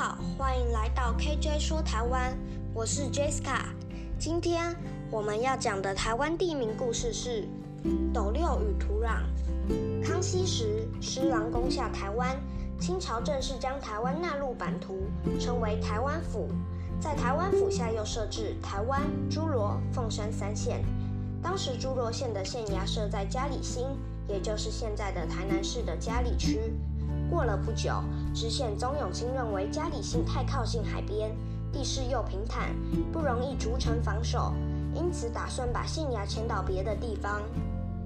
[0.00, 2.34] 好，欢迎来到 KJ 说台湾，
[2.72, 3.66] 我是 Jessica。
[4.18, 4.74] 今天
[5.10, 7.46] 我们要讲的台湾地名故事是
[8.10, 9.20] 斗六与土壤。
[10.02, 12.34] 康熙时，施琅攻下台湾，
[12.80, 15.02] 清朝正式将台湾纳入版图，
[15.38, 16.48] 称为台湾府。
[16.98, 20.82] 在台湾府下又设置台湾、诸罗、凤山三县。
[21.42, 23.84] 当时诸罗县的县衙设在嘉里新，
[24.26, 26.72] 也就是现在的台南市的嘉里区。
[27.30, 28.02] 过了不久，
[28.34, 31.30] 知县宗永清认为家里新太靠近海边，
[31.72, 32.74] 地势又平坦，
[33.12, 34.52] 不容易筑城防守，
[34.92, 37.40] 因此打算把县衙迁到别的地方。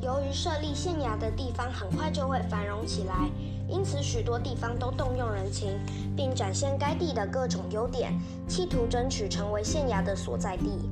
[0.00, 3.28] 由于设立县衙的地方很快就会繁荣起来，
[3.68, 5.78] 因此许多地方都动用人情，
[6.16, 8.18] 并展现该地的各种优点，
[8.48, 10.88] 企图争取成为县衙的所在地。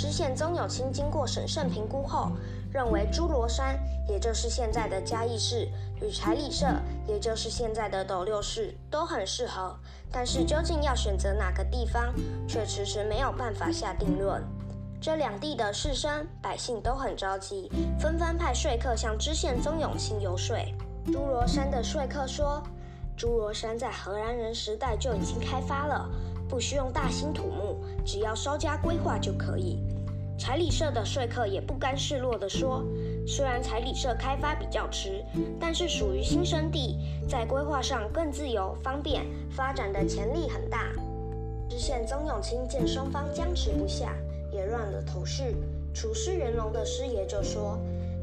[0.00, 2.30] 知县曾永清经过审慎评估后，
[2.72, 3.76] 认为朱罗山，
[4.08, 5.68] 也就是现在的嘉义市，
[6.00, 6.68] 与柴里社，
[7.04, 9.76] 也就是现在的斗六市，都很适合。
[10.12, 12.14] 但是究竟要选择哪个地方，
[12.46, 14.40] 却迟迟没有办法下定论。
[15.00, 20.56] 这两地的士绅百姓都很着急，纷纷派说客向知县曾永清游说。
[21.06, 22.62] 朱罗山的说客说，
[23.16, 26.08] 朱罗山在荷兰人时代就已经开发了。
[26.48, 29.78] 不需用大兴土木，只要稍加规划就可以。
[30.38, 32.84] 彩礼社的说客也不甘示弱地说
[33.26, 35.24] ：“虽然彩礼社开发比较迟，
[35.58, 36.96] 但是属于新生地，
[37.28, 40.92] 在规划上更自由方便，发展的潜力很大。”
[41.68, 44.14] 知县曾永清见双方僵持不下，
[44.52, 45.56] 也乱了头绪。
[45.92, 47.76] 处事圆融的师爷就说：“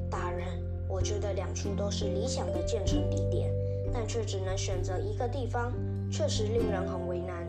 [0.09, 0.47] 大人，
[0.87, 3.51] 我觉得两处都是理想的建成地点，
[3.93, 5.73] 但却只能选择一个地方，
[6.09, 7.45] 确实令人很为难。”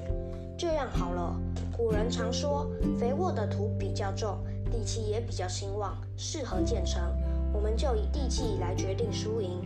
[0.58, 1.36] 这样好了，
[1.76, 2.66] 古人常说，
[2.98, 4.38] 肥沃的土比较重，
[4.72, 7.02] 地气也比较兴旺，适合建城。
[7.52, 9.60] 我们就以地气来决定输赢。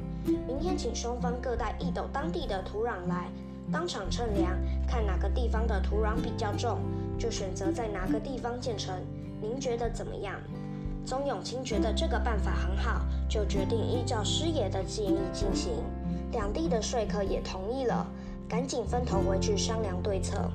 [0.49, 3.29] 明天请双方各带一斗当地的土壤来，
[3.71, 6.79] 当场称量，看哪个地方的土壤比较重，
[7.17, 8.93] 就选择在哪个地方建城。
[9.41, 10.41] 您觉得怎么样？
[11.07, 15.71] 宗永清觉得这个办法很好，就决定依照师爷的建议进行。
[16.33, 18.05] 两地的说客也同意了，
[18.49, 20.51] 赶紧分头回去商量对策。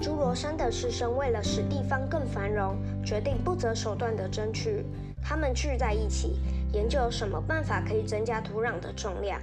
[0.00, 4.84] 诸罗山的士绅为了使地方更繁荣，决定不择手段地争取。
[5.22, 6.38] 他们聚在一起，
[6.72, 9.40] 研究有什么办法可以增加土壤的重量。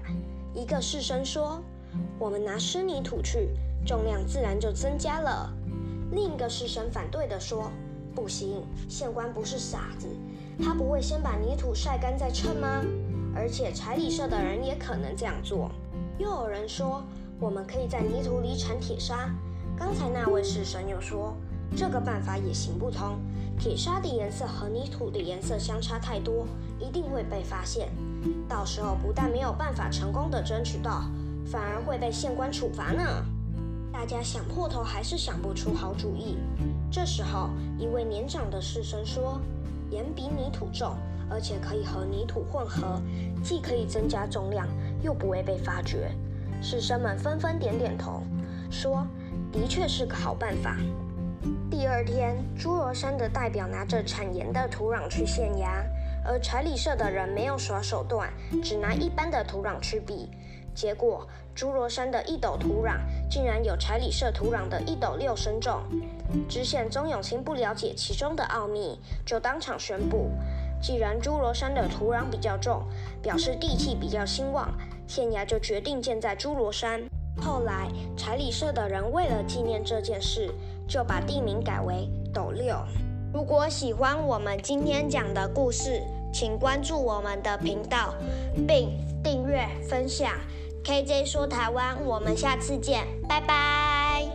[0.53, 1.61] 一个士绅说
[2.19, 3.49] ：“我们拿湿泥土去，
[3.85, 5.53] 重量自然就增加了。”
[6.11, 7.71] 另一个士绅反对地说
[8.13, 10.07] ：“不行，县官不是傻子，
[10.61, 12.83] 他不会先把泥土晒干再称吗？
[13.33, 15.71] 而且柴里社的人也可能这样做。”
[16.19, 17.01] 又有人说
[17.39, 19.33] ：“我们可以在泥土里铲铁砂。”
[19.79, 21.33] 刚才那位士绅又说，
[21.73, 23.17] 这个办法也行不通，
[23.57, 26.45] 铁砂的颜色和泥土的颜色相差太多，
[26.77, 27.87] 一定会被发现。
[28.47, 31.03] 到时候不但没有办法成功的争取到，
[31.45, 33.01] 反而会被县官处罚呢。
[33.91, 36.37] 大家想破头还是想不出好主意。
[36.91, 39.39] 这时候，一位年长的士绅说
[39.89, 40.93] ：“盐比泥土重，
[41.29, 43.01] 而且可以和泥土混合，
[43.41, 44.67] 既可以增加重量，
[45.01, 46.11] 又不会被发觉。”
[46.61, 48.23] 士绅们纷纷点点头，
[48.69, 49.07] 说。
[49.51, 50.75] 的确是个好办法。
[51.69, 55.83] 第二天，侏罗山的代表拿着产盐的土壤去县衙，
[56.25, 58.29] 而柴里社的人没有耍手段，
[58.63, 60.29] 只拿一般的土壤去比。
[60.75, 62.97] 结果，侏罗山的一斗土壤
[63.29, 65.81] 竟然有柴里社土壤的一斗六升重。
[66.47, 70.29] 知县宗永清不了解其中的奥秘，就当场宣布：
[70.81, 72.83] 既然侏罗山的土壤比较重，
[73.21, 74.71] 表示地气比较兴旺，
[75.07, 77.01] 县衙就决定建在侏罗山。
[77.41, 80.53] 后来，彩礼社的人为了纪念这件事，
[80.87, 82.75] 就把地名改为斗六。
[83.33, 86.01] 如果喜欢我们今天讲的故事，
[86.33, 88.13] 请关注我们的频道，
[88.67, 88.89] 并
[89.23, 90.31] 订阅分享。
[90.83, 94.25] KJ 说台湾，我们下次见，拜拜。